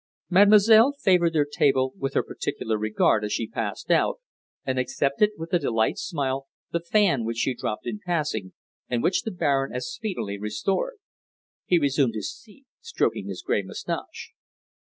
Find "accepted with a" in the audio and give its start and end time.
4.79-5.59